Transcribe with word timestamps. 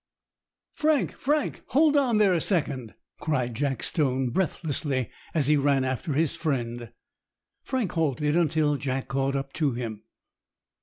* 0.41 0.45
"Frank, 0.73 1.11
Frank: 1.15 1.61
Hold 1.67 1.95
on 1.95 2.17
there 2.17 2.33
a 2.33 2.41
second," 2.41 2.95
cried 3.19 3.53
Jack 3.53 3.83
Stone 3.83 4.31
breathlessly, 4.31 5.11
as 5.35 5.45
he 5.45 5.57
ran 5.57 5.83
after 5.83 6.13
his 6.13 6.35
friend. 6.35 6.91
Frank 7.61 7.91
halted 7.91 8.35
until 8.35 8.77
Jack 8.77 9.07
caught 9.07 9.35
up 9.35 9.53
to 9.53 9.73
him. 9.73 10.01